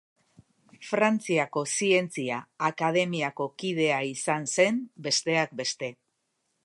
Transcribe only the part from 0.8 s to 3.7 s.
Frantziako Zientzia Akademiako